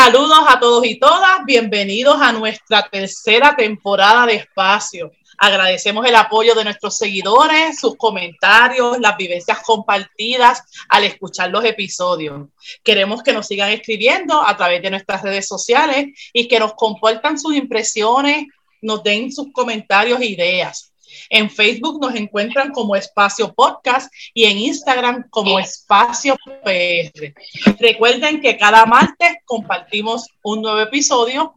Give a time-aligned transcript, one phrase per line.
[0.00, 5.10] Saludos a todos y todas, bienvenidos a nuestra tercera temporada de Espacio.
[5.36, 12.46] Agradecemos el apoyo de nuestros seguidores, sus comentarios, las vivencias compartidas al escuchar los episodios.
[12.84, 17.36] Queremos que nos sigan escribiendo a través de nuestras redes sociales y que nos compartan
[17.36, 18.46] sus impresiones,
[18.80, 20.92] nos den sus comentarios e ideas.
[21.30, 27.34] En Facebook nos encuentran como Espacio Podcast y en Instagram como Espacio PR.
[27.78, 31.54] Recuerden que cada martes compartimos un nuevo episodio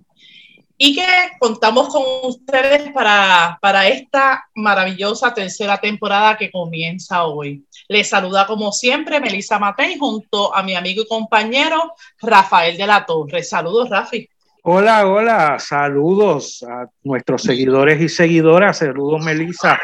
[0.84, 1.06] y que
[1.40, 7.64] contamos con ustedes para, para esta maravillosa tercera temporada que comienza hoy.
[7.88, 13.06] Les saluda como siempre Melissa Matei junto a mi amigo y compañero Rafael de la
[13.06, 13.44] Torre.
[13.44, 14.28] Saludos, Rafi.
[14.64, 19.80] Hola, hola, saludos a nuestros seguidores y seguidoras, saludos Melissa.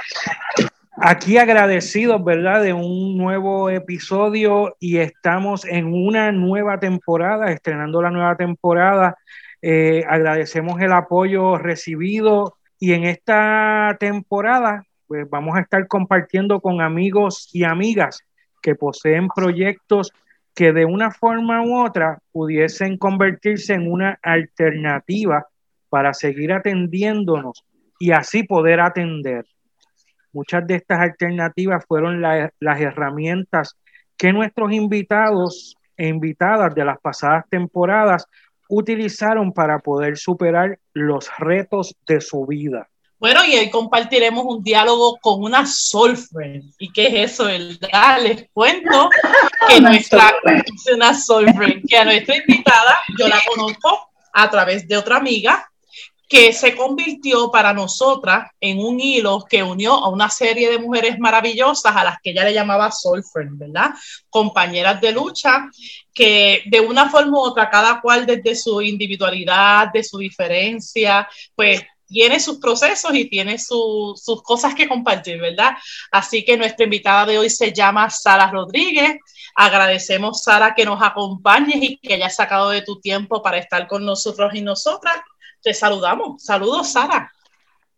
[0.97, 8.11] Aquí agradecidos, ¿verdad?, de un nuevo episodio y estamos en una nueva temporada, estrenando la
[8.11, 9.17] nueva temporada.
[9.63, 16.81] Eh, agradecemos el apoyo recibido y en esta temporada, pues vamos a estar compartiendo con
[16.81, 18.19] amigos y amigas
[18.61, 20.13] que poseen proyectos
[20.57, 25.45] que de una forma u otra pudiesen convertirse en una alternativa
[25.87, 27.63] para seguir atendiéndonos
[27.99, 29.45] y así poder atender.
[30.33, 33.77] Muchas de estas alternativas fueron las herramientas
[34.17, 38.25] que nuestros invitados e invitadas de las pasadas temporadas
[38.67, 42.89] utilizaron para poder superar los retos de su vida.
[43.19, 46.71] Bueno, y hoy compartiremos un diálogo con una soul friend.
[46.77, 48.21] ¿Y qué es eso, verdad?
[48.21, 49.09] Les cuento
[49.67, 50.35] que nuestra
[50.93, 55.67] una soul friend, que a nuestra invitada yo la conozco a través de otra amiga
[56.29, 61.17] que se convirtió para nosotras en un hilo que unió a una serie de mujeres
[61.17, 63.91] maravillosas a las que ella le llamaba soul friend, ¿verdad?
[64.29, 65.69] Compañeras de lucha
[66.13, 71.81] que de una forma u otra, cada cual desde su individualidad, de su diferencia, pues
[72.07, 75.71] tiene sus procesos y tiene sus cosas que compartir, ¿verdad?
[76.11, 79.17] Así que nuestra invitada de hoy se llama Sara Rodríguez.
[79.55, 84.05] Agradecemos, Sara, que nos acompañes y que hayas sacado de tu tiempo para estar con
[84.05, 85.17] nosotros y nosotras.
[85.61, 86.43] Te saludamos.
[86.43, 87.31] Saludos, Sara.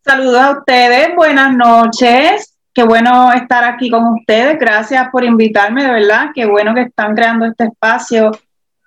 [0.04, 1.16] Saludos a ustedes.
[1.16, 2.56] Buenas noches.
[2.74, 4.58] Qué bueno estar aquí con ustedes.
[4.58, 6.28] Gracias por invitarme, de verdad.
[6.34, 8.32] Qué bueno que están creando este espacio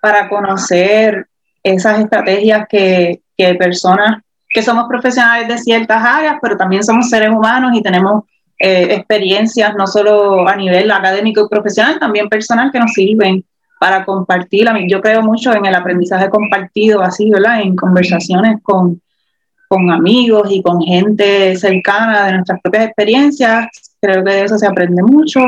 [0.00, 1.28] para conocer
[1.62, 7.30] esas estrategias que, que personas que somos profesionales de ciertas áreas, pero también somos seres
[7.30, 8.24] humanos y tenemos
[8.58, 13.44] eh, experiencias no solo a nivel académico y profesional, también personal que nos sirven
[13.80, 14.68] para compartir.
[14.86, 17.62] Yo creo mucho en el aprendizaje compartido, así, ¿verdad?
[17.62, 19.00] En conversaciones con,
[19.66, 23.66] con amigos y con gente cercana de nuestras propias experiencias.
[24.00, 25.40] Creo que de eso se aprende mucho.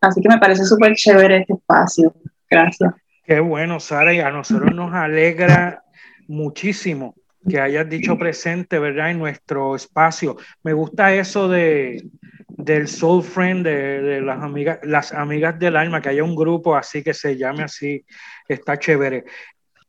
[0.00, 2.14] Así que me parece súper chévere este espacio.
[2.48, 2.94] Gracias.
[3.24, 5.82] Qué bueno, Sara, y a nosotros nos alegra
[6.28, 7.14] muchísimo
[7.48, 9.10] que hayas dicho presente, ¿verdad?
[9.10, 10.36] En nuestro espacio.
[10.62, 12.04] Me gusta eso de,
[12.48, 17.02] del Soul Friend, de, las, amigas, las amigas del alma, que haya un grupo así
[17.02, 18.04] que se llame así,
[18.48, 19.24] está chévere.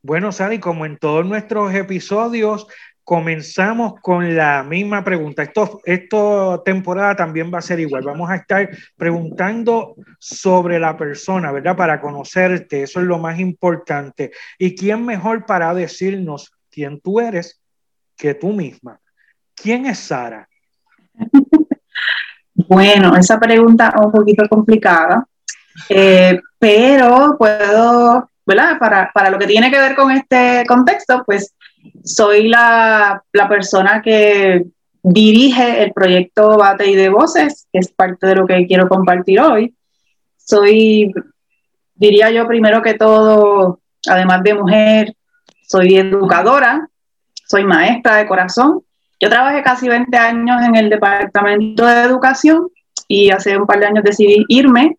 [0.01, 2.67] Bueno, Sari, como en todos nuestros episodios,
[3.03, 5.41] comenzamos con la misma pregunta.
[5.41, 8.03] Esto, esta temporada también va a ser igual.
[8.03, 11.77] Vamos a estar preguntando sobre la persona, ¿verdad?
[11.77, 14.31] Para conocerte, eso es lo más importante.
[14.57, 17.59] ¿Y quién mejor para decirnos quién tú eres
[18.15, 18.99] que tú misma.
[19.55, 20.47] ¿Quién es Sara?
[22.67, 25.27] Bueno, esa pregunta es un poquito complicada,
[25.89, 28.79] eh, pero puedo, ¿verdad?
[28.79, 31.53] Para, para, lo que tiene que ver con este contexto, pues
[32.03, 34.65] soy la, la persona que
[35.03, 39.39] dirige el proyecto Bate y de Voces, que es parte de lo que quiero compartir
[39.39, 39.75] hoy.
[40.37, 41.13] Soy,
[41.93, 45.16] diría yo, primero que todo, además de mujer,
[45.67, 46.89] soy educadora,
[47.45, 48.81] soy maestra de corazón.
[49.19, 52.69] Yo trabajé casi 20 años en el departamento de educación
[53.07, 54.97] y hace un par de años decidí irme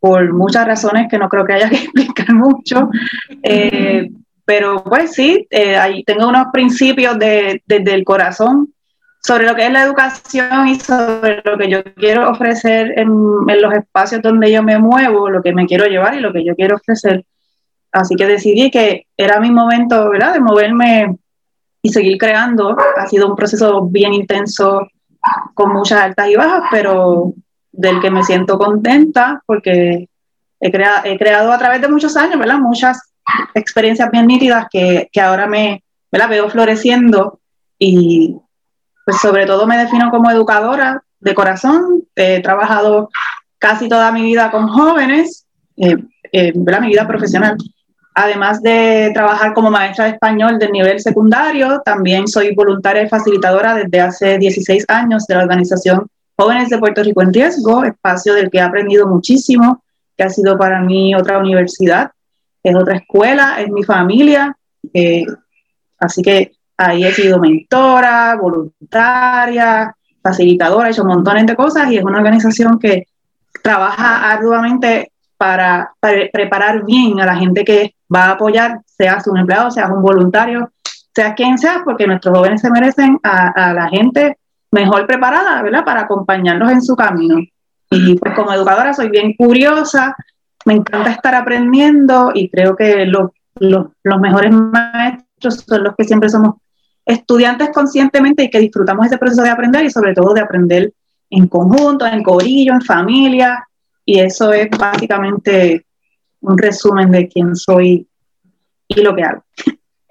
[0.00, 2.90] por muchas razones que no creo que haya que explicar mucho.
[3.42, 4.10] Eh,
[4.44, 8.74] pero pues sí, eh, ahí tengo unos principios desde el corazón.
[9.24, 13.72] sobre lo que es la educación y sobre lo que yo quiero ofrecer en, los
[13.72, 16.74] espacios donde yo me muevo, lo que me quiero llevar y lo que yo quiero
[16.74, 17.24] ofrecer.
[17.92, 21.16] Así que decidí que era mi momento, ¿verdad?, de moverme
[21.82, 22.76] y seguir creando.
[22.96, 24.88] Ha sido un proceso bien intenso,
[25.54, 27.32] con muchas altas y bajas, pero
[27.70, 30.08] del que me siento contenta porque
[30.60, 30.68] he,
[31.04, 33.12] he creado a través de muchos años, ¿verdad?, muchas
[33.54, 36.28] experiencias bien nítidas que, que ahora me ¿verdad?
[36.28, 37.40] veo floreciendo
[37.78, 38.36] y
[39.04, 42.04] pues sobre todo me defino como educadora de corazón.
[42.14, 43.08] He trabajado
[43.58, 45.46] casi toda mi vida con jóvenes,
[45.76, 45.96] eh,
[46.32, 47.56] eh, mi vida profesional.
[48.14, 53.74] Además de trabajar como maestra de español del nivel secundario, también soy voluntaria y facilitadora
[53.74, 56.06] desde hace 16 años de la organización
[56.36, 59.82] Jóvenes de Puerto Rico en Riesgo, espacio del que he aprendido muchísimo,
[60.16, 62.10] que ha sido para mí otra universidad,
[62.62, 64.56] es otra escuela, es mi familia.
[64.92, 65.24] Eh,
[65.98, 72.04] así que Ahí he sido mentora, voluntaria, facilitadora, he hecho montones de cosas y es
[72.04, 73.06] una organización que
[73.62, 75.11] trabaja arduamente
[75.42, 75.92] para,
[76.32, 80.70] preparar bien a la gente que va a apoyar, seas un empleado, seas un voluntario,
[81.12, 84.38] seas quien sea, porque nuestros jóvenes se merecen a, la gente
[84.70, 85.84] mejor preparada, ¿verdad?
[85.84, 87.40] Para acompañarlos en su camino.
[87.90, 90.14] Y pues como educadora soy bien curiosa,
[90.64, 96.54] me encanta estar aprendiendo y creo que los mejores maestros son los que siempre somos
[97.04, 100.92] estudiantes conscientemente y que disfrutamos ese proceso de aprender y sobre todo de aprender
[101.30, 103.66] en conjunto, en corillo, en familia.
[104.04, 105.86] Y eso es básicamente
[106.40, 108.06] un resumen de quién soy
[108.88, 109.44] y lo que hago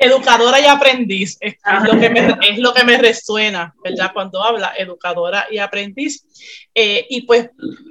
[0.01, 4.09] educadora y aprendiz, es, lo que me, es lo que me resuena, ¿verdad?
[4.11, 6.25] Cuando habla educadora y aprendiz.
[6.73, 7.49] Eh, y pues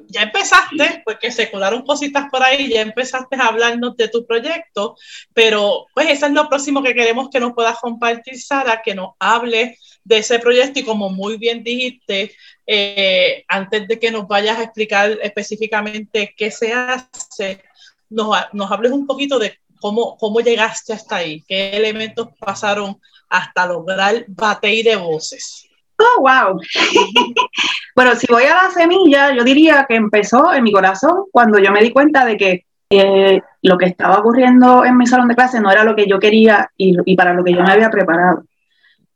[0.09, 4.97] ya empezaste, porque se colaron cositas por ahí, ya empezaste a hablarnos de tu proyecto,
[5.33, 9.11] pero pues eso es lo próximo que queremos que nos puedas compartir, Sara, que nos
[9.21, 12.33] hable de ese proyecto y como muy bien dijiste,
[12.73, 17.65] eh, antes de que nos vayas a explicar específicamente qué se hace,
[18.09, 18.33] nos,
[18.71, 21.43] hables un poquito de ¿Cómo, ¿Cómo llegaste hasta ahí?
[21.49, 23.01] ¿Qué elementos pasaron
[23.31, 25.67] hasta lograr batey de voces?
[25.99, 26.61] Oh, wow.
[27.97, 31.73] bueno, si voy a la semilla, yo diría que empezó en mi corazón cuando yo
[31.73, 35.61] me di cuenta de que eh, lo que estaba ocurriendo en mi salón de clase
[35.61, 38.45] no era lo que yo quería y, para lo que yo me había preparado.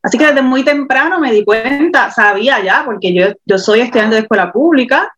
[0.04, 4.16] Así que desde muy temprano me di cuenta, sabía ya, porque yo, yo soy estudiante
[4.16, 5.10] de escuela pública,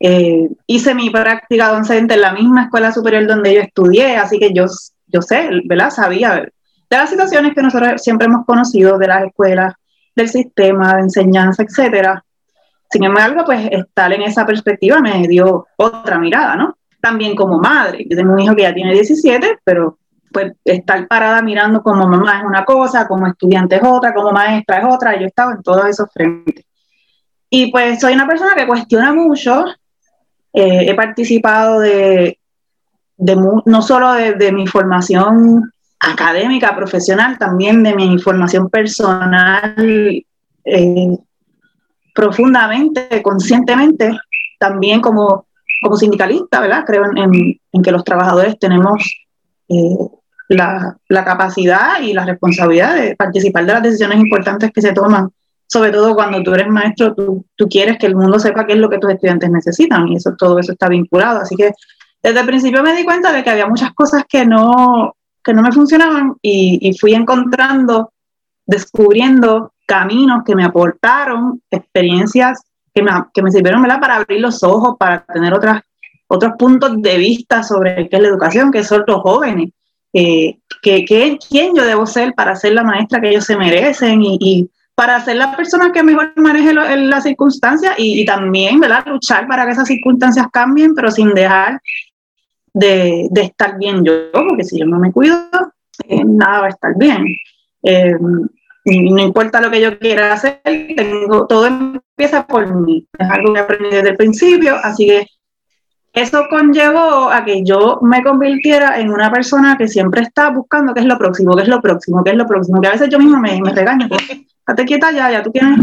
[0.00, 4.54] eh, hice mi práctica docente en la misma escuela superior donde yo estudié, así que
[4.54, 4.64] yo,
[5.08, 5.90] yo sé, ¿verdad?
[5.90, 9.74] Sabía de las situaciones que nosotros siempre hemos conocido de las escuelas,
[10.16, 12.24] del sistema de enseñanza, etcétera.
[12.90, 16.78] Sin embargo, pues estar en esa perspectiva me dio otra mirada, ¿no?
[16.98, 19.98] También como madre, yo tengo un hijo que ya tiene 17, pero
[20.34, 24.80] pues estar parada mirando como mamá es una cosa, como estudiante es otra, como maestra
[24.80, 26.66] es otra, yo estaba en todos esos frentes.
[27.48, 29.64] Y pues soy una persona que cuestiona mucho
[30.56, 32.38] eh, he participado de,
[33.18, 39.74] no solo de, mi formación académica, profesional, también de mi formación personal
[40.64, 41.18] eh,
[42.14, 44.16] profundamente, conscientemente,
[44.60, 45.46] también como,
[45.82, 46.84] como sindicalista, ¿verdad?
[46.86, 49.02] Creo en, que los trabajadores tenemos
[49.68, 49.96] eh,
[50.48, 55.30] la, la, capacidad y la responsabilidad de participar de las decisiones importantes que se toman.
[55.66, 58.78] Sobre todo cuando tú eres maestro, tú, tú, quieres que el mundo sepa qué es
[58.78, 61.40] lo que tus estudiantes necesitan y eso, todo eso está vinculado.
[61.40, 61.72] Así que
[62.22, 65.62] desde el principio me di cuenta de que había muchas cosas que no, que no
[65.62, 68.12] me funcionaban y, y fui encontrando,
[68.66, 72.62] descubriendo caminos que me aportaron, experiencias
[72.94, 75.82] que me, que me sirvieron para abrir los ojos, para tener otras,
[76.28, 79.70] otros puntos de vista sobre qué es la educación, qué son los jóvenes,
[80.14, 84.22] eh, que, que, quién yo debo ser para ser la maestra que ellos se merecen
[84.22, 89.04] y, y para ser la persona que mejor maneje las circunstancias y, también ¿verdad?
[89.06, 91.80] luchar para que esas circunstancias cambien, pero sin dejar
[92.72, 95.36] de, estar bien yo, porque si yo no me cuido,
[96.08, 97.26] eh, nada va a estar bien.
[97.82, 98.16] Eh,
[98.84, 103.06] y no importa lo que yo quiera hacer, tengo, todo empieza por mí.
[103.18, 105.26] Es algo que aprendí desde el principio, así que
[106.14, 111.00] eso conllevó a que yo me convirtiera en una persona que siempre está buscando qué
[111.00, 113.18] es lo próximo, qué es lo próximo, qué es lo próximo, que a veces yo
[113.18, 115.82] misma me, me regaño, estate quieta ya, ya tú tienes lo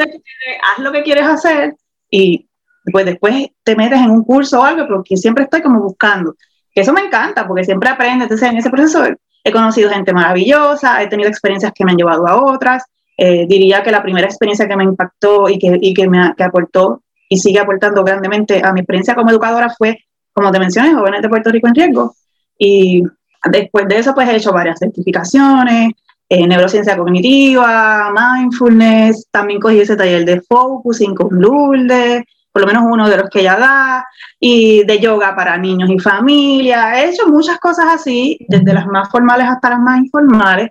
[0.00, 0.22] que tú
[0.62, 1.74] haz lo que quieres hacer
[2.10, 2.48] y
[2.92, 6.36] pues después te metes en un curso o algo, porque siempre estoy como buscando.
[6.74, 8.24] Eso me encanta, porque siempre aprendo.
[8.24, 9.04] Entonces, en ese proceso
[9.42, 12.84] he conocido gente maravillosa, he tenido experiencias que me han llevado a otras.
[13.16, 16.44] Eh, diría que la primera experiencia que me impactó y que, y que me que
[16.44, 19.98] aportó y sigue aportando grandemente a mi experiencia como educadora fue,
[20.32, 22.14] como te mencioné, Jóvenes de Puerto Rico en Riesgo.
[22.58, 23.02] Y
[23.50, 25.92] después de eso, pues he hecho varias certificaciones,
[26.28, 32.84] eh, neurociencia cognitiva, mindfulness, también cogí ese taller de focusing con Lourdes, por lo menos
[32.90, 34.06] uno de los que ella da,
[34.40, 37.00] y de yoga para niños y familia.
[37.00, 40.70] He hecho muchas cosas así, desde las más formales hasta las más informales.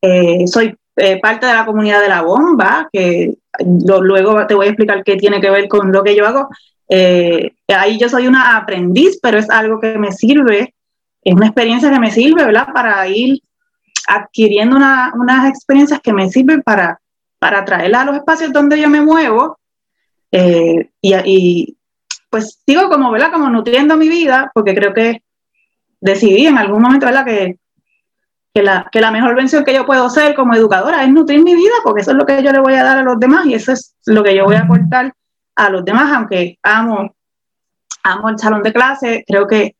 [0.00, 3.34] Eh, soy eh, parte de la comunidad de la bomba, que
[3.64, 6.48] luego te voy a explicar qué tiene que ver con lo que yo hago.
[6.88, 10.74] ahí yo soy una aprendiz, pero es algo que me sirve,
[11.22, 12.68] es una experiencia que me sirve, ¿verdad?
[12.72, 13.40] Para ir
[14.06, 17.00] adquiriendo unas experiencias que me sirven para,
[17.38, 19.58] para traerla a los espacios donde yo me muevo
[20.32, 21.76] eh, y,
[22.30, 23.32] pues sigo como, ¿verdad?
[23.32, 25.22] Como nutriendo mi vida porque creo que
[26.00, 27.24] decidí en algún momento, ¿verdad?
[27.24, 27.58] Que,
[28.56, 31.54] que, la, que la mejor vención que yo puedo ser como educadora es nutrir mi
[31.54, 33.52] vida porque eso es lo que yo le voy a dar a los demás y
[33.52, 35.12] eso es lo que yo voy a aportar
[35.56, 37.14] a los demás, aunque amo,
[38.02, 39.76] amo el salón de clase, creo que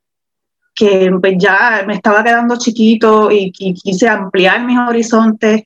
[0.75, 5.63] que pues, ya me estaba quedando chiquito y, quise ampliar mis horizontes.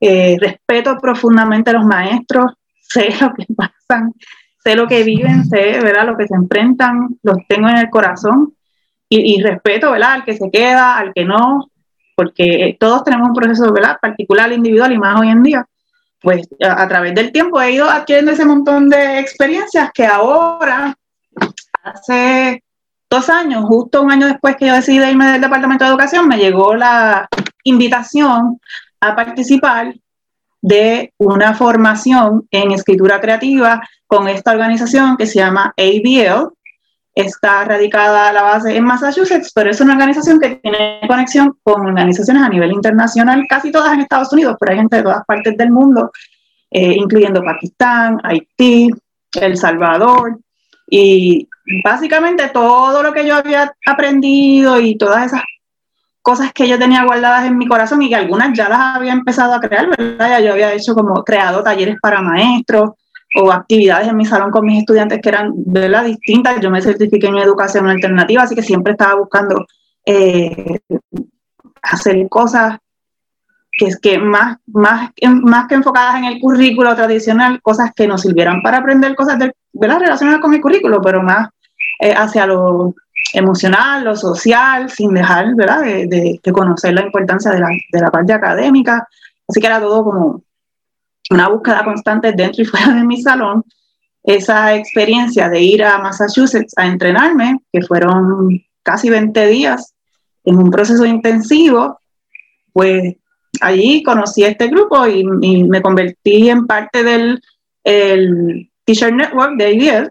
[0.00, 4.12] Eh, respeto profundamente a los maestros, sé lo que pasan,
[4.64, 6.06] sé lo que viven, sé ¿verdad?
[6.06, 8.52] lo que se enfrentan, los tengo en el corazón
[9.08, 10.12] y, respeto ¿verdad?
[10.12, 11.68] al que se queda, al que no,
[12.18, 13.96] porque todos tenemos un proceso ¿verdad?
[14.02, 15.64] particular, individual y más hoy en día.
[16.20, 20.96] Pues a, través del tiempo he ido adquiriendo ese montón de experiencias que ahora,
[21.84, 22.64] hace
[23.08, 26.38] dos años, justo un año después que yo decidí irme del Departamento de Educación, me
[26.38, 27.28] llegó la
[27.62, 28.58] invitación
[29.00, 29.94] a participar
[30.60, 36.52] de una formación en escritura creativa con esta organización que se llama ABL.
[37.18, 41.84] Está radicada a la base en Massachusetts, pero es una organización que tiene conexión con
[41.84, 45.56] organizaciones a nivel internacional, casi todas en Estados Unidos, pero hay gente de todas partes
[45.56, 46.12] del mundo,
[46.70, 48.90] eh, incluyendo Pakistán, Haití,
[49.32, 50.38] El Salvador,
[50.88, 51.48] y
[51.82, 55.42] básicamente todo lo que yo había aprendido y todas esas
[56.22, 59.54] cosas que yo tenía guardadas en mi corazón y que algunas ya las había empezado
[59.54, 60.28] a crear, ¿verdad?
[60.28, 62.92] Ya yo había hecho como creado talleres para maestros
[63.36, 66.04] o actividades en mi salón con mis estudiantes que eran, ¿verdad?
[66.04, 66.60] Distintas.
[66.60, 69.66] Yo me certifiqué en educación alternativa, así que siempre estaba buscando
[70.04, 70.80] eh,
[71.82, 72.78] hacer cosas
[73.78, 75.10] que es que más, más,
[75.42, 79.52] más que enfocadas en el currículo tradicional, cosas que nos sirvieran para aprender cosas de,
[79.72, 80.00] ¿verdad?
[80.00, 81.48] relacionadas con el currículo, pero más
[82.00, 82.94] eh, hacia lo
[83.32, 85.82] emocional, lo social, sin dejar ¿verdad?
[85.82, 86.06] De,
[86.42, 89.06] de, conocer la importancia de la, de la, parte académica.
[89.46, 90.42] Así que era todo como
[91.30, 93.64] una búsqueda constante dentro y fuera de mi salón.
[94.22, 99.94] Esa experiencia de ir a Massachusetts a entrenarme, que fueron casi 20 días
[100.44, 102.00] en un proceso intensivo,
[102.72, 103.16] pues
[103.60, 107.40] allí conocí a este grupo y, me convertí en parte del
[107.84, 110.10] el Teacher Network de ABL.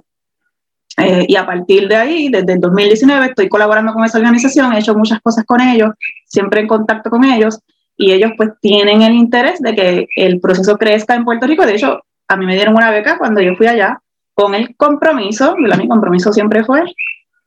[1.00, 4.80] Eh, y a partir de ahí, desde el 2019, estoy colaborando con esa organización, he
[4.80, 5.92] hecho muchas cosas con ellos,
[6.26, 7.60] siempre en contacto con ellos,
[7.98, 11.66] y ellos pues tienen el interés de que el proceso crezca en Puerto Rico.
[11.66, 14.00] De hecho, a mí me dieron una beca cuando yo fui allá,
[14.34, 16.84] con el compromiso, mi compromiso siempre fue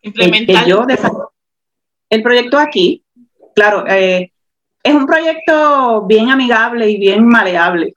[0.03, 0.99] implementar el,
[2.11, 3.05] el proyecto aquí.
[3.55, 4.33] Claro, eh,
[4.83, 7.95] es un proyecto bien amigable y bien maleable.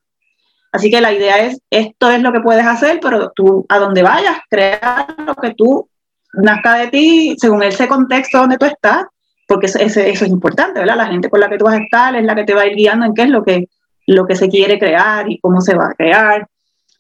[0.72, 4.04] Así que la idea es, esto es lo que puedes hacer, pero tú a donde
[4.04, 5.90] vayas, crea lo que tú
[6.34, 9.06] nazca de ti según ese contexto donde tú estás,
[9.54, 10.98] porque eso, eso, es importante, ¿verdad?
[10.98, 12.66] La gente con la que tú vas a estar es la que te va a
[12.66, 13.70] ir guiando en qué es lo que,
[14.08, 16.48] lo que se quiere crear y cómo se va a crear.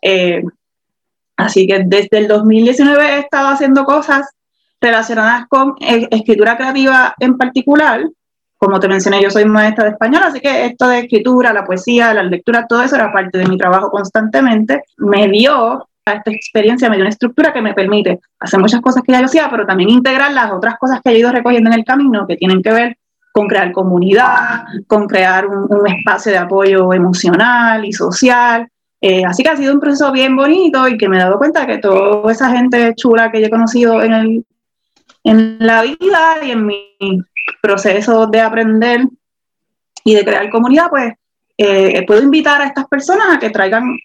[0.03, 0.43] Eh,
[1.35, 4.29] así que desde el 2019 he estado haciendo cosas
[4.79, 8.03] relacionadas con escritura creativa en particular,
[8.57, 12.13] como te mencioné, yo soy maestra de español, así que esto de escritura, la poesía,
[12.13, 14.83] la lectura, todo eso era parte de mi trabajo constantemente.
[14.97, 19.03] Me dio a esta experiencia, me dio una estructura que me permite hacer muchas cosas
[19.03, 21.79] que ya yo hacía, pero también integrar las otras cosas que he ido recogiendo en
[21.79, 22.97] el camino, que tienen que ver
[23.31, 28.67] con crear comunidad, con crear un, espacio de apoyo emocional y social.
[29.01, 31.65] Eh, así que ha sido un proceso bien bonito y que me he dado cuenta
[31.65, 34.45] que toda esa gente chula que yo he conocido en, el,
[35.23, 36.97] en la vida y en mi
[37.61, 39.07] proceso de aprender
[40.03, 41.13] y de crear comunidad, pues
[41.57, 43.97] eh, puedo invitar a estas personas a que traigan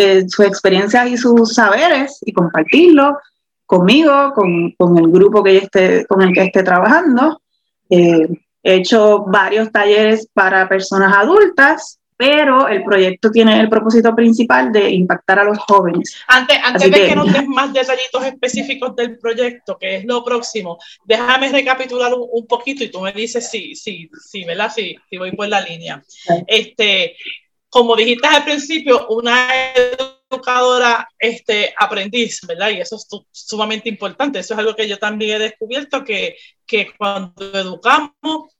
[0.00, 3.18] eh, sus experiencias y sus saberes y compartirlo
[3.66, 7.40] conmigo, con, con el grupo que esté, con el que esté trabajando.
[7.88, 8.28] Eh,
[8.62, 14.90] he hecho varios talleres para personas adultas pero el proyecto tiene el propósito principal de
[14.90, 16.18] impactar a los jóvenes.
[16.26, 20.78] Antes, antes de que, nos des más detallitos específicos del proyecto, que es lo próximo,
[21.06, 24.70] déjame recapitular un, poquito y tú me dices si, si, si, ¿verdad?
[24.70, 26.04] Si, si voy por la línea.
[26.46, 27.16] Este,
[27.70, 29.48] como dijiste al principio, una
[30.30, 32.70] educadora este, aprendiz, ¿verdad?
[32.70, 34.40] Y eso es sumamente importante.
[34.40, 36.36] Eso es algo que yo también he descubierto, que,
[36.66, 38.52] que cuando educamos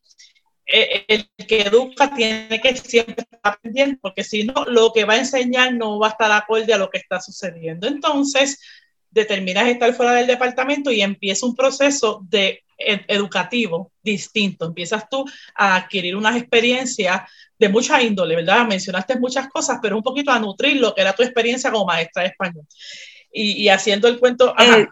[0.72, 5.14] eh, el que educa tiene que siempre estar pendiente, porque si no, lo que va
[5.14, 7.88] a enseñar no va a estar acorde a lo que está sucediendo.
[7.88, 8.60] Entonces,
[9.10, 14.66] determinas estar fuera del departamento y empieza un proceso de educativo distinto.
[14.66, 17.22] Empiezas tú a adquirir unas experiencias
[17.58, 18.66] de mucha índole, ¿verdad?
[18.66, 22.22] Mencionaste muchas cosas, pero un poquito a nutrir lo que era tu experiencia como maestra
[22.22, 22.64] de español.
[23.32, 24.54] Y, haciendo el cuento...
[24.58, 24.88] Eh,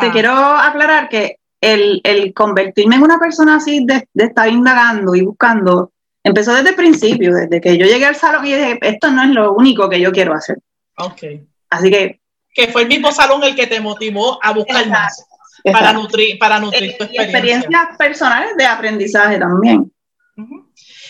[0.00, 5.14] te quiero aclarar que el, el, convertirme en una persona así de, de, estar indagando
[5.14, 5.92] y buscando
[6.22, 9.30] empezó desde el principio, desde que yo llegué al salón y dije, esto no es
[9.30, 10.58] lo único que yo quiero hacer.
[10.98, 11.22] Ok.
[11.70, 12.20] Así que...
[12.54, 15.26] Que fue el mismo salón el que te motivó a buscar más,
[15.72, 17.22] para nutrir, para nutrir tu experiencia.
[17.22, 19.90] Experiencias personales de aprendizaje también.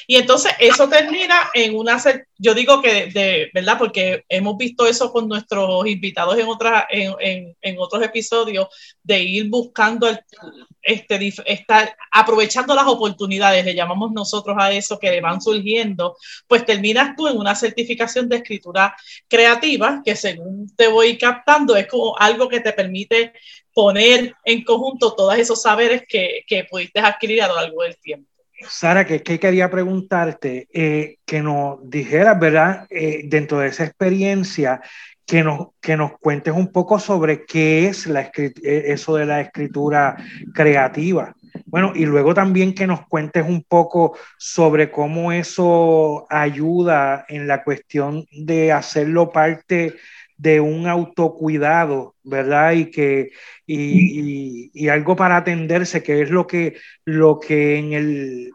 [0.09, 2.01] Y entonces eso termina en una,
[2.39, 7.57] yo digo que de, verdad, porque hemos visto eso con nuestros invitados en, otras en,
[7.61, 8.69] en, otros episodios,
[9.03, 10.09] de ir buscando,
[10.81, 17.17] este, estar, aprovechando las oportunidades, le llamamos nosotros a eso que van surgiendo, pues terminas
[17.17, 18.95] tú en una certificación de escritura
[19.27, 23.33] creativa, que según te voy captando es como algo que te permite
[23.77, 28.27] poner en conjunto todos esos saberes que, que pudiste adquirir a lo largo del tiempo.
[28.67, 32.87] Sara, que, quería preguntarte, eh, que nos dijeras, ¿verdad?
[32.89, 34.81] Eh, dentro de esa experiencia,
[35.27, 39.43] que nos, que nos cuentes un poco sobre qué es la eh, eso de la
[39.43, 40.17] escritura
[40.55, 41.35] creativa.
[41.67, 47.63] Bueno, y luego también que nos cuentes un poco sobre cómo eso ayuda en la
[47.63, 49.97] cuestión de hacerlo parte
[50.37, 52.73] de un autocuidado, ¿verdad?
[52.73, 53.31] Y que
[53.67, 58.53] y, y, algo para atenderse, que es lo que, lo que en el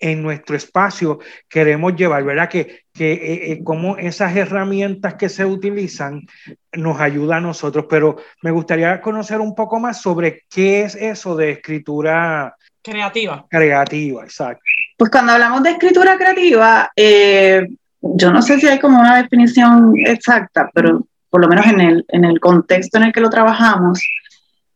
[0.00, 1.18] en nuestro espacio
[1.48, 2.48] queremos llevar, ¿verdad?
[2.48, 6.26] Que, que eh, eh, como esas herramientas que se utilizan
[6.72, 11.36] nos ayuda a nosotros, pero me gustaría conocer un poco más sobre qué es eso
[11.36, 13.46] de escritura creativa.
[13.48, 14.62] Creativa, exacto.
[14.96, 17.66] Pues cuando hablamos de escritura creativa, eh,
[18.00, 22.04] yo no sé si hay como una definición exacta, pero por lo menos en el,
[22.08, 24.00] en el contexto en el que lo trabajamos,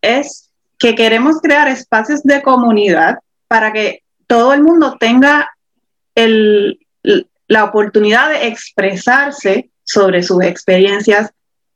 [0.03, 5.51] es que queremos crear espacios de comunidad para que todo el mundo tenga
[6.15, 6.79] el,
[7.47, 11.31] la oportunidad de expresarse sobre sus experiencias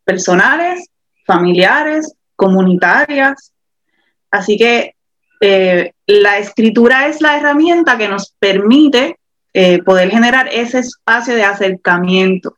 [0.04, 0.88] personales,
[1.26, 3.52] familiares, comunitarias.
[4.30, 4.94] Así que
[5.40, 9.18] eh, la escritura es la herramienta que nos permite
[9.54, 12.56] eh, poder generar ese espacio de acercamiento.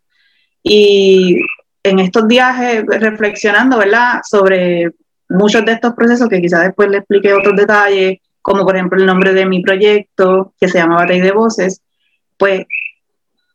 [0.62, 1.38] Y
[1.82, 4.90] en estos días eh, reflexionando, ¿verdad?, sobre
[5.28, 9.06] muchos de estos procesos que quizás después le explique otros detalles, como por ejemplo el
[9.06, 11.82] nombre de mi proyecto, que se llama Batalla de Voces,
[12.38, 12.64] pues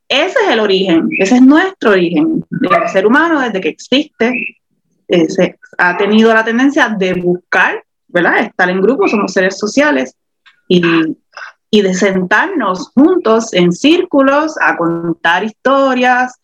[0.07, 2.45] ese es el origen, ese es nuestro origen.
[2.61, 4.57] El ser humano, desde que existe,
[5.07, 10.15] eh, ha tenido la tendencia de buscar, ¿verdad?, estar en grupos, somos seres sociales,
[10.67, 10.81] y
[11.71, 16.39] y de sentarnos juntos en círculos a contar historias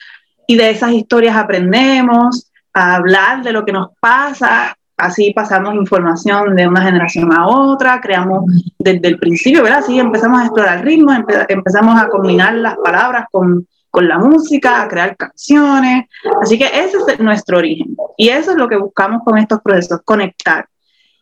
[0.47, 6.55] y de esas historias aprendemos, a hablar de lo que nos pasa, así pasamos información
[6.55, 8.45] de una generación a otra, creamos
[8.79, 9.79] desde el principio, ¿verdad?
[9.79, 11.17] Así empezamos a explorar ritmos,
[11.49, 16.05] empezamos a combinar las palabras con, con la música, a crear canciones,
[16.41, 19.99] así que ese es nuestro origen y eso es lo que buscamos con estos procesos,
[20.05, 20.67] conectar.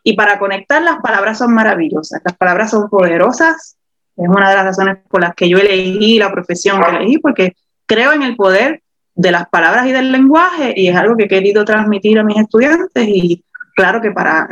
[0.03, 3.75] Y para conectar las palabras son maravillosas, las palabras son poderosas,
[4.17, 7.55] es una de las razones por las que yo elegí la profesión que elegí, porque
[7.85, 8.81] creo en el poder
[9.13, 12.37] de las palabras y del lenguaje y es algo que he querido transmitir a mis
[12.37, 13.43] estudiantes y
[13.75, 14.47] claro que para,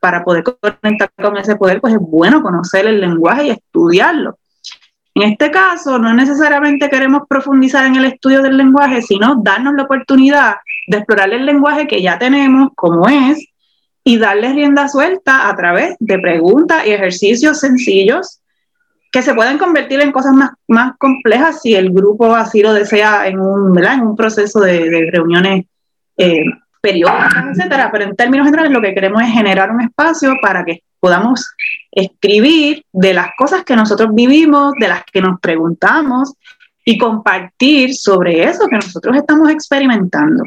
[0.00, 4.38] para poder conectar con ese poder, pues es bueno conocer el lenguaje y estudiarlo.
[5.14, 9.84] En este caso, no necesariamente queremos profundizar en el estudio del lenguaje, sino darnos la
[9.84, 10.56] oportunidad
[10.88, 13.46] de explorar el lenguaje que ya tenemos, como es,
[14.02, 18.40] y darle rienda suelta a través de preguntas y ejercicios sencillos
[19.14, 23.28] que se pueden convertir en cosas más, más complejas si el grupo así lo desea
[23.28, 25.66] en un, En un proceso de, reuniones
[26.16, 26.42] eh,
[26.80, 27.90] periódicas, etcétera.
[27.92, 31.48] Pero en términos generales lo que queremos es generar un espacio para que podamos
[31.92, 36.34] escribir de las cosas que nosotros vivimos, de las que nos preguntamos
[36.84, 40.42] y compartir sobre eso que nosotros estamos experimentando.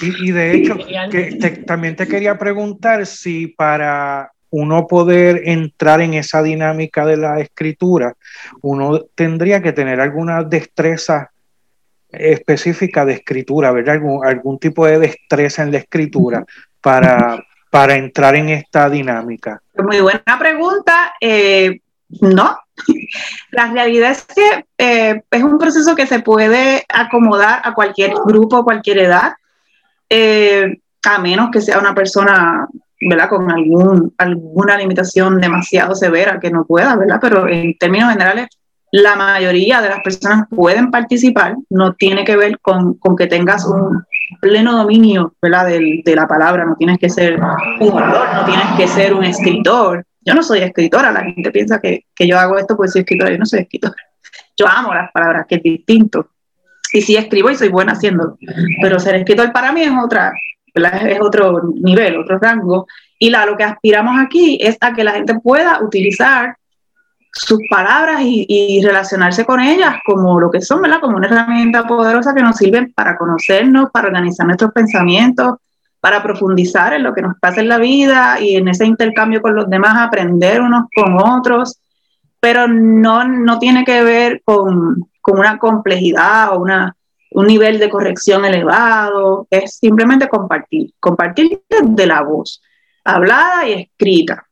[0.00, 0.78] Y, de hecho,
[1.10, 7.40] que también te quería preguntar si para uno poder entrar en esa dinámica de la
[7.40, 8.14] escritura,
[8.60, 11.30] uno tendría que tener alguna destreza
[12.10, 13.94] específica de escritura, ¿verdad?
[13.94, 16.44] Algún, algún tipo de destreza en la escritura
[16.82, 19.62] para, para entrar en esta dinámica.
[19.78, 21.14] Muy buena pregunta.
[21.18, 21.80] Eh,
[22.20, 22.58] no,
[23.52, 28.64] la realidad es que eh, es un proceso que se puede acomodar a cualquier grupo,
[28.64, 29.32] cualquier edad,
[30.10, 32.68] eh, a menos que sea una persona
[33.08, 33.28] ¿verdad?
[33.28, 37.18] Con algún, alguna limitación demasiado severa que no pueda, ¿verdad?
[37.20, 38.48] Pero en términos generales,
[38.92, 43.64] la mayoría de las personas pueden participar, no tiene que ver con, con que tengas
[43.64, 44.04] un
[44.40, 45.66] pleno dominio, ¿verdad?
[45.66, 47.40] De, de, la palabra, no tienes que ser
[47.80, 50.04] un orador, no tienes que ser un escritor.
[50.20, 53.32] Yo no soy escritora, la gente piensa que, que yo hago esto porque soy escritora,
[53.32, 53.96] yo no soy escritora.
[54.56, 56.28] Yo amo las palabras, que es distinto.
[56.92, 58.36] Y sí escribo y soy buena haciéndolo,
[58.82, 60.30] pero ser escritor para mí es otra,
[60.74, 62.86] es otro nivel, otro rango.
[63.18, 66.56] Y la, lo que aspiramos aquí es a que la gente pueda utilizar
[67.32, 71.00] sus palabras y, relacionarse con ellas como lo que son, ¿verdad?
[71.00, 75.56] Como una herramienta poderosa que nos sirve para conocernos, para organizar nuestros pensamientos,
[76.00, 79.54] para profundizar en lo que nos pasa en la vida y en ese intercambio con
[79.54, 81.78] los demás, aprender unos con otros,
[82.38, 86.94] pero no, no tiene que ver con, con una complejidad o una,
[87.34, 92.62] un nivel de corrección elevado, es simplemente compartir, compartir de la voz,
[93.04, 94.46] hablada y escrita.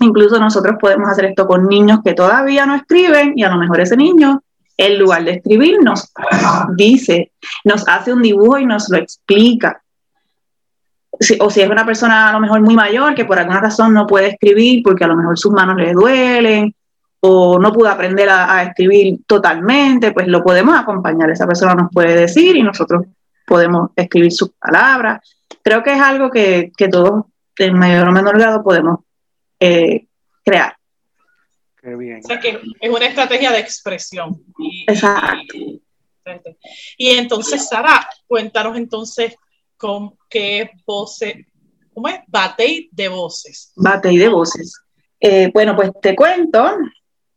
[0.00, 3.80] Incluso nosotros podemos hacer esto con niños que todavía no escriben y a lo mejor
[3.80, 4.42] ese niño,
[4.76, 6.12] en lugar de escribir, nos
[6.76, 7.32] dice,
[7.64, 9.82] nos hace un dibujo y nos lo explica.
[11.38, 14.06] o si es una persona a lo mejor muy mayor que por alguna razón no
[14.06, 16.74] puede escribir porque a lo mejor sus manos le duelen
[17.26, 21.30] o no pudo aprender a, escribir totalmente, pues lo podemos acompañar.
[21.30, 23.06] Esa persona nos puede decir y nosotros
[23.46, 25.26] podemos escribir sus palabras.
[25.62, 27.24] Creo que es algo que, que todos,
[27.56, 28.98] en mayor o menor grado, podemos
[29.58, 30.06] eh,
[30.44, 30.76] crear.
[31.80, 32.20] Qué bien.
[32.22, 34.42] O sea que es una estrategia de expresión.
[34.86, 35.54] Exacto.
[36.98, 39.34] Y, entonces, Sara, cuéntanos entonces
[39.78, 41.36] con qué voces,
[41.94, 42.20] ¿cómo es?
[42.26, 43.72] Batey de voces.
[43.76, 44.74] Batey de voces.
[45.18, 46.76] Eh, bueno, pues te cuento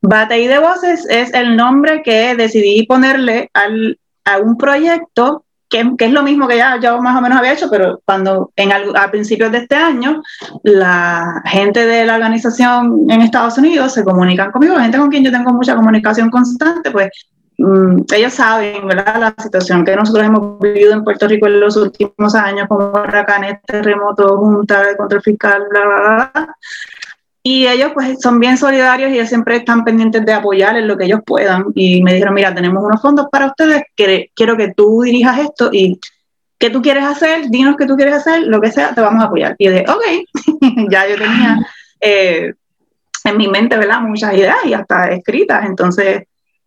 [0.01, 6.05] Batey de Voces es el nombre que decidí ponerle al, a un proyecto que, que,
[6.05, 9.11] es lo mismo que ya yo más o menos había hecho, pero cuando en, a
[9.11, 10.21] principios de este año
[10.63, 15.31] la gente de la organización en Estados Unidos se comunican conmigo, gente con quien yo
[15.31, 17.09] tengo mucha comunicación constante, pues
[17.57, 19.19] mm, ellos saben ¿verdad?
[19.19, 23.61] la situación que nosotros hemos vivido en Puerto Rico en los últimos años, como huracanes,
[23.63, 26.55] terremotos, junta de control fiscal, bla, bla, bla.
[27.49, 30.97] Y ellos pues son bien solidarios y ellos siempre están pendientes de apoyar en lo
[30.97, 31.67] que ellos puedan.
[31.75, 35.97] Y me dijeron, mira, tenemos unos fondos para ustedes, quiero que tú dirijas esto y
[36.57, 37.47] ¿qué tú quieres hacer?
[37.49, 39.55] Dinos qué tú quieres hacer, lo que sea, te vamos a apoyar.
[39.59, 41.65] Y yo dije, ok, ya yo tenía
[42.01, 42.53] eh,
[43.23, 44.01] en mi mente, ¿verdad?
[44.01, 45.65] Muchas ideas y hasta escritas.
[45.65, 46.23] Entonces,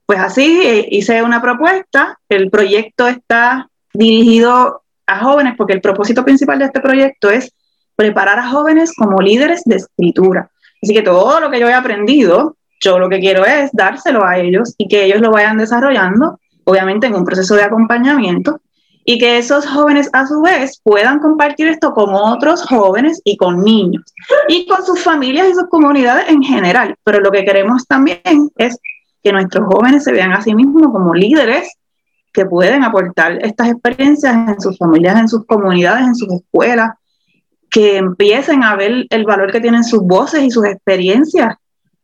[0.06, 2.18] pues así eh, hice una propuesta.
[2.26, 7.52] El proyecto está dirigido a jóvenes porque el propósito principal de este proyecto es
[7.96, 10.50] preparar a jóvenes como líderes de escritura.
[10.82, 14.38] Así que todo lo que yo he aprendido, yo lo que quiero es dárselo a
[14.38, 18.60] ellos y que ellos lo vayan desarrollando, obviamente en un proceso de acompañamiento,
[19.04, 23.62] y que esos jóvenes a su vez puedan compartir esto con otros jóvenes y con
[23.62, 24.04] niños,
[24.48, 26.94] y con sus familias y sus comunidades en general.
[27.04, 28.20] Pero lo que queremos también
[28.56, 28.78] es
[29.22, 31.76] que nuestros jóvenes se vean a sí mismos como líderes
[32.32, 36.90] que pueden aportar estas experiencias en sus familias, en sus comunidades, en sus escuelas,
[37.70, 41.56] que empiecen a ver el valor que tienen sus voces y sus experiencias,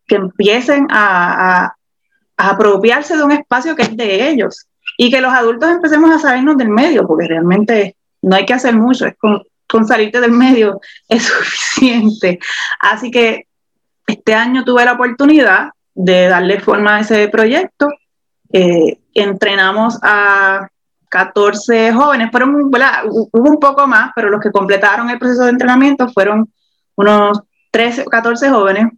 [0.06, 1.74] que empiecen a,
[2.38, 4.66] apropiarse de un espacio que es de ellos
[4.98, 8.74] y que los adultos empecemos a salirnos del medio, porque realmente no hay que hacer
[8.74, 12.38] mucho, es con, salirte del medio es suficiente.
[12.78, 13.46] Así que
[14.06, 17.88] este año tuve la oportunidad de darle forma a ese proyecto.
[18.52, 20.68] Eh, entrenamos a
[21.16, 26.10] 14 jóvenes, fueron, hubo un poco más, pero los que completaron el proceso de entrenamiento
[26.10, 26.52] fueron
[26.94, 28.88] unos 13 o 14 jóvenes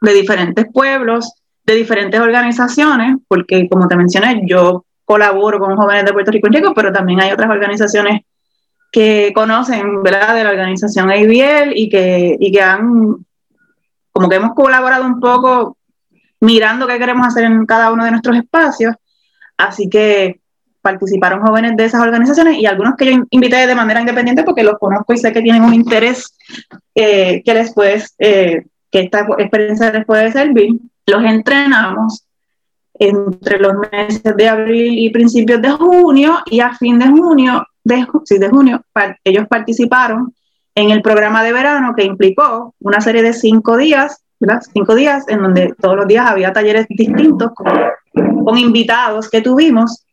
[0.00, 1.34] de diferentes pueblos,
[1.66, 6.56] de diferentes organizaciones, porque como te mencioné, yo colaboro con jóvenes de Puerto Rico y
[6.56, 8.22] Rico, pero también hay otras organizaciones
[8.90, 13.26] que conocen, ¿verdad?, de la organización ABL y que, y que han,
[14.10, 15.76] como que hemos colaborado un poco
[16.40, 18.94] mirando qué queremos hacer en cada uno de nuestros espacios.
[19.58, 20.41] Así que
[20.82, 24.78] participaron jóvenes de esas organizaciones y algunos que yo invité de manera independiente porque los
[24.78, 26.36] conozco y sé que tienen un interés
[26.94, 30.72] eh, que les puede, eh, que esta experiencia les puede servir.
[31.06, 32.26] Los entrenamos
[32.94, 38.06] entre los meses de abril y principios de junio y a fin de junio, de,
[38.24, 38.84] sí, de junio,
[39.24, 40.34] ellos participaron
[40.74, 44.62] en el programa de verano que implicó una serie de cinco días, ¿verdad?
[44.72, 50.04] Cinco días en donde todos los días había talleres distintos con invitados que tuvimos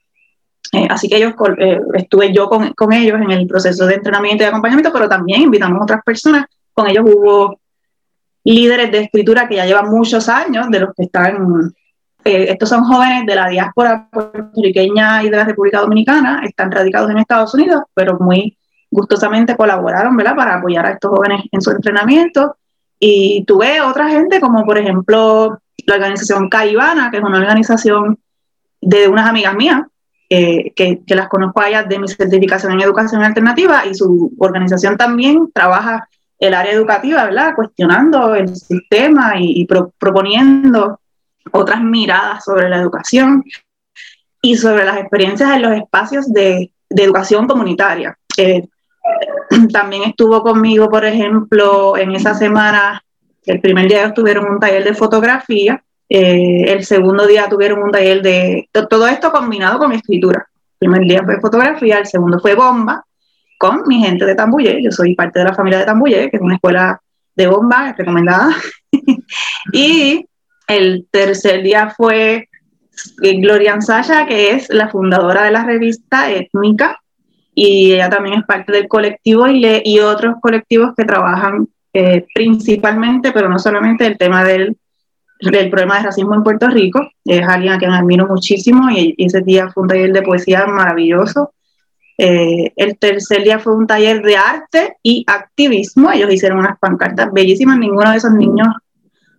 [0.71, 4.43] eh, así que ellos, eh, estuve yo con, con, ellos en el proceso de entrenamiento
[4.43, 6.45] y acompañamiento, pero también invitamos a otras personas.
[6.73, 7.60] Con ellos hubo
[8.43, 11.73] líderes de escritura que ya llevan muchos años, de los que están,
[12.23, 17.10] eh, estos son jóvenes de la diáspora puertorriqueña y de la República Dominicana, están radicados
[17.10, 18.55] en Estados Unidos, pero muy
[18.91, 20.36] gustosamente colaboraron, ¿verdad?
[20.36, 22.58] Para apoyar a estos jóvenes en su entrenamiento.
[22.99, 28.19] Y tuve otra gente, como por ejemplo la organización Caivana, que es una organización
[28.82, 29.82] de unas amigas mías,
[30.29, 30.73] que,
[31.05, 36.07] que, las conozco a de mi certificación en educación alternativa, y su organización también trabaja
[36.39, 37.53] el área educativa, ¿verdad?
[37.55, 40.99] Cuestionando el sistema y, proponiendo
[41.51, 43.43] otras miradas sobre la educación
[44.41, 48.17] y sobre las experiencias en los espacios de, educación comunitaria.
[48.37, 48.67] Eh,
[49.73, 53.03] también estuvo conmigo, por ejemplo, en esa semana,
[53.45, 58.21] el primer día tuvieron un taller de fotografía, eh, el segundo día tuvieron un taller
[58.21, 60.47] de todo esto combinado con escritura.
[60.79, 63.03] El primer día fue fotografía, el segundo fue bomba,
[63.57, 64.81] con mi gente de Tambuye.
[64.81, 66.99] Yo soy parte de la familia de Tambuye, que es una escuela
[67.35, 68.55] de bomba recomendada.
[69.73, 70.25] y
[70.67, 72.49] el tercer día fue
[73.17, 76.99] Gloria Sasha, que es la fundadora de la revista Étnica,
[77.53, 82.25] y ella también es parte del colectivo y, le, y otros colectivos que trabajan eh,
[82.33, 84.77] principalmente, pero no solamente, el tema del,
[85.39, 87.08] del problema de racismo en Puerto Rico.
[87.25, 91.54] Es alguien a quien admiro muchísimo y, ese día fue un taller de poesía maravilloso.
[92.17, 96.12] Eh, el tercer día fue un taller de arte y activismo.
[96.12, 97.78] Ellos hicieron unas pancartas bellísimas.
[97.78, 98.67] Ninguno de esos niños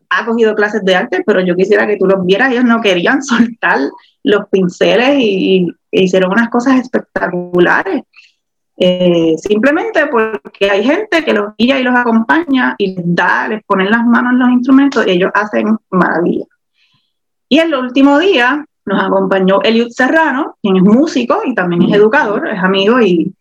[0.08, 2.52] ha cogido clases de arte, pero yo quisiera que tú los vieras.
[2.52, 3.78] Ellos no querían soltar
[4.22, 8.02] los pinceles y, hicieron unas cosas espectaculares.
[8.82, 13.62] Eh, simplemente porque hay gente que los guía y los acompaña y les da, les
[13.64, 16.48] ponen las manos en los instrumentos y ellos hacen maravillas.
[17.46, 22.48] Y el último día nos acompañó Eliud Serrano, quien es músico y también es educador,
[22.48, 23.34] es amigo y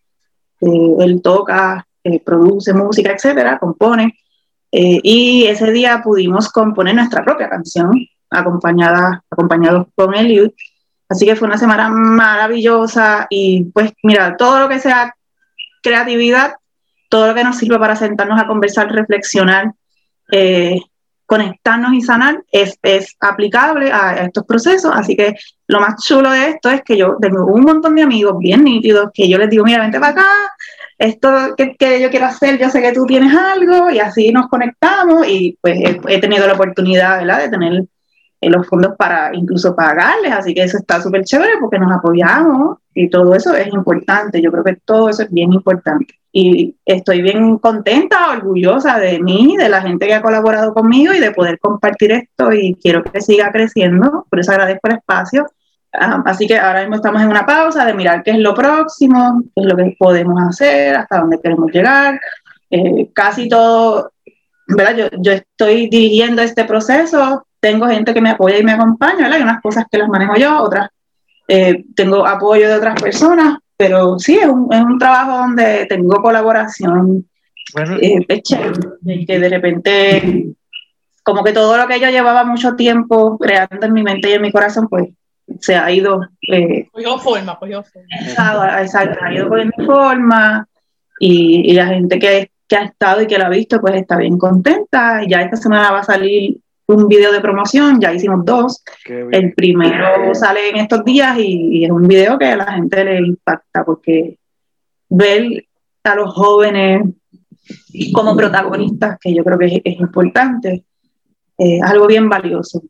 [0.60, 4.14] eh, él toca, eh, produce música, etcétera, compone.
[4.70, 7.92] y ese día pudimos componer nuestra propia canción,
[8.28, 10.50] acompañada, acompañados con Eliud.
[11.08, 15.14] Así que fue una semana maravillosa y pues mira, todo lo que sea
[15.82, 16.54] creatividad,
[17.08, 19.72] todo lo que nos sirve para sentarnos a conversar, reflexionar,
[20.32, 20.80] eh,
[21.26, 22.76] conectarnos y sanar es,
[23.20, 24.90] aplicable a, estos procesos.
[24.94, 25.36] Así que
[25.68, 29.10] lo más chulo de esto es que yo tengo un montón de amigos bien nítidos
[29.14, 30.26] que yo les digo, mira, vente para acá,
[30.98, 34.48] esto que, que, yo quiero hacer, yo sé que tú tienes algo y así nos
[34.48, 37.38] conectamos y pues he, he tenido la oportunidad ¿verdad?
[37.38, 37.84] de tener
[38.48, 43.10] los fondos para incluso pagarles, así que eso está súper chévere porque nos apoyamos y
[43.10, 46.14] todo eso es importante, yo creo que todo eso es bien importante.
[46.32, 51.18] Y estoy bien contenta, orgullosa de mí, de la gente que ha colaborado conmigo y
[51.18, 55.46] de poder compartir esto y quiero que siga creciendo, por eso agradezco el espacio.
[55.92, 59.42] Ah, así que ahora mismo estamos en una pausa de mirar qué es lo próximo,
[59.54, 62.18] qué es lo que podemos hacer, hasta dónde queremos llegar.
[62.70, 64.12] Eh, casi todo,
[64.68, 64.96] ¿verdad?
[64.96, 69.34] Yo, yo estoy dirigiendo este proceso, tengo gente que me apoya y me acompaña, ¿verdad?
[69.34, 70.88] Hay unas cosas que las manejo yo, otras
[71.52, 76.22] eh, tengo apoyo de otras personas, pero sí, es un, es un trabajo donde tengo
[76.22, 77.28] colaboración.
[77.74, 77.96] Bueno.
[78.00, 78.24] Eh,
[79.26, 80.46] que de repente,
[81.24, 84.42] como que todo lo que yo llevaba mucho tiempo creando en mi mente y en
[84.42, 85.08] mi corazón, pues
[85.60, 86.20] se ha ido.
[86.42, 88.80] Eh, cogió forma, cogió forma.
[88.82, 90.68] Exacto, ha ido cogiendo forma
[91.18, 94.16] y, y la gente que, que ha estado y que la ha visto, pues está
[94.18, 95.24] bien contenta.
[95.24, 98.82] Y ya esta semana va a salir un video de promoción, ya hicimos dos.
[99.04, 103.18] El primero sale en estos días y, es un video que a la gente le
[103.18, 104.38] impacta porque
[105.08, 105.64] ver
[106.04, 107.02] a los jóvenes
[108.12, 110.84] como protagonistas, que yo creo que es, importante,
[111.56, 112.82] es algo bien valioso.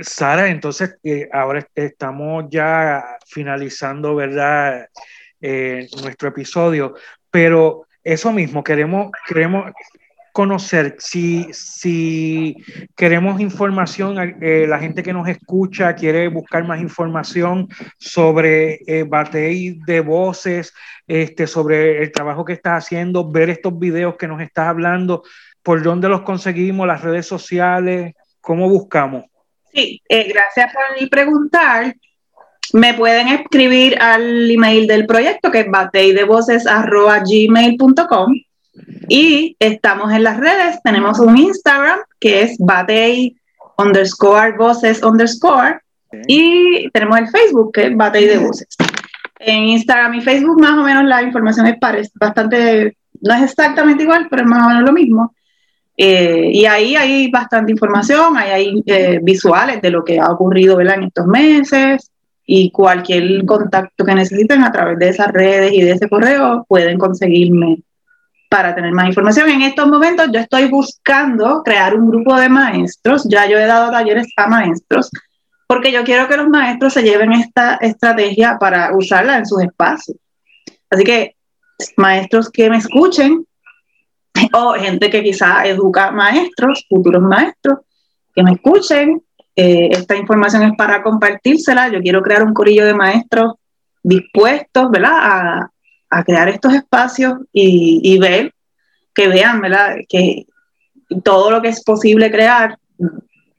[0.00, 4.86] Sara, entonces eh, ahora estamos ya finalizando, ¿verdad?
[5.40, 6.94] Eh, nuestro episodio,
[7.30, 9.72] pero eso mismo, queremos, queremos,
[10.32, 12.56] conocer, si, si
[12.96, 17.68] queremos información, eh, la gente que nos escucha quiere buscar más información
[17.98, 20.72] sobre eh, Batey de voces,
[21.06, 25.22] este, sobre el trabajo que estás haciendo, ver estos videos que nos estás hablando,
[25.62, 29.24] por dónde los conseguimos, las redes sociales, cómo buscamos.
[29.72, 31.94] Sí, eh, gracias por preguntar.
[32.72, 38.34] Me pueden escribir al email del proyecto que es bateydevoces.gmail.com
[39.08, 43.36] y estamos en las redes, tenemos un Instagram que es batey
[43.78, 45.80] underscore voces underscore.
[46.26, 48.68] Y tenemos el Facebook que es batey de voces.
[49.38, 51.76] En Instagram y Facebook más o menos la información es
[52.14, 55.34] bastante, no es exactamente igual, pero es más o menos lo mismo.
[55.96, 60.80] Eh, y ahí hay bastante información, ahí hay eh, visuales de lo que ha ocurrido
[60.80, 62.10] en estos meses.
[62.44, 66.98] Y cualquier contacto que necesiten a través de esas redes y de ese correo pueden
[66.98, 67.82] conseguirme
[68.52, 69.48] para tener más información.
[69.48, 73.90] En estos momentos yo estoy buscando crear un grupo de maestros, ya yo he dado
[73.90, 75.10] talleres a maestros,
[75.66, 80.18] porque yo quiero que los maestros se lleven esta estrategia para usarla en sus espacios.
[80.90, 81.34] Así que
[81.96, 83.46] maestros que me escuchen
[84.52, 87.78] o gente que quizá educa maestros, futuros maestros,
[88.34, 89.22] que me escuchen.
[89.56, 91.88] Eh, esta información es para compartírsela.
[91.88, 93.54] Yo quiero crear un corillo de maestros
[94.02, 95.68] dispuestos, ¿verdad?
[96.12, 98.52] A crear estos espacios y, y, ver,
[99.14, 99.96] que vean, ¿verdad?
[100.06, 100.46] Que
[101.24, 102.76] todo lo que es posible crear,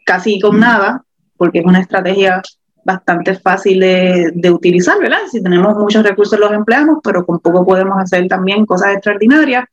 [0.05, 1.03] casi con nada,
[1.35, 2.41] porque es una estrategia
[2.85, 5.21] bastante fácil de, de, utilizar, ¿verdad?
[5.31, 9.65] Si tenemos muchos recursos los empleamos, pero con poco podemos hacer también cosas extraordinarias.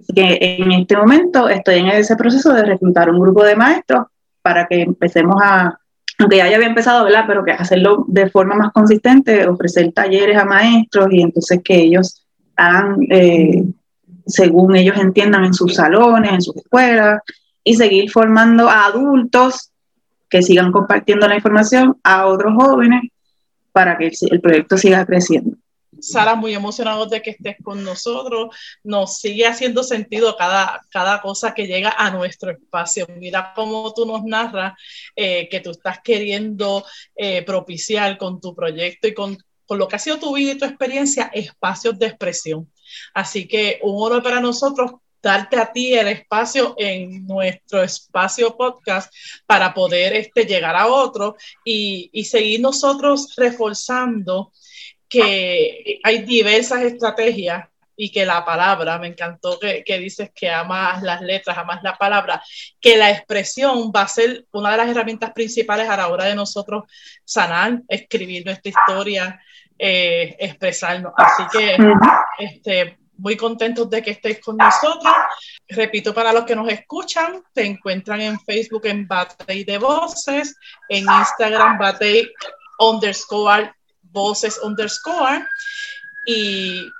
[0.00, 4.06] Así que en este momento estoy en ese proceso de reclutar un grupo de maestros
[4.42, 5.78] para que empecemos a,
[6.18, 7.24] aunque ya había empezado, ¿verdad?
[7.26, 12.26] Pero que hacerlo de forma más consistente, ofrecer talleres a maestros y entonces que ellos
[12.56, 13.64] hagan eh,
[14.26, 17.22] según ellos entiendan en sus salones, en sus escuelas,
[17.62, 19.70] y seguir formando a adultos
[20.28, 23.02] que sigan compartiendo la información a otros jóvenes
[23.72, 25.56] para que el proyecto siga creciendo.
[26.10, 28.54] Sara, muy emocionados de que estés con nosotros.
[28.82, 33.06] Nos sigue haciendo sentido cada, cada cosa que llega a nuestro espacio.
[33.16, 34.74] Mira cómo tú nos narras
[35.14, 39.96] eh, que tú estás queriendo eh, propiciar con tu proyecto y con, con lo que
[39.96, 42.70] ha sido tu vida y tu experiencia, espacios de expresión.
[43.14, 44.92] Así que un honor para nosotros
[45.22, 49.12] darte a ti el espacio en nuestro espacio podcast
[49.44, 54.52] para poder este, llegar a otro y, y seguir nosotros reforzando
[55.08, 61.02] que hay diversas estrategias y que la palabra, me encantó que, que, dices que amas
[61.02, 62.42] las letras, amas la palabra,
[62.78, 66.34] que la expresión va a ser una de las herramientas principales a la hora de
[66.34, 66.84] nosotros
[67.24, 69.40] sanar, escribir nuestra historia,
[69.78, 71.12] eh, expresarnos.
[71.16, 71.76] Así que
[72.38, 75.14] este, muy contentos de que estés con nosotros.
[75.68, 80.54] Repito, para los que nos escuchan, te encuentran en Facebook en Batey de Voces,
[80.88, 82.30] en Instagram Batey
[82.78, 83.72] underscore
[84.16, 85.46] voces underscore.
[86.26, 86.90] Y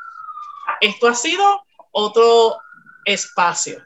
[0.81, 2.59] esto ha sido otro
[3.05, 3.83] espacio.